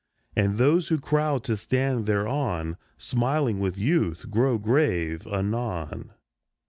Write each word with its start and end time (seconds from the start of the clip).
And 0.35 0.57
those 0.57 0.87
who 0.87 0.97
crowd 0.97 1.43
to 1.43 1.55
stand 1.55 2.07
thereon 2.07 2.75
Smiling 2.97 3.59
with 3.59 3.77
youth 3.77 4.31
grow 4.31 4.57
grave 4.57 5.27
anon. 5.27 6.09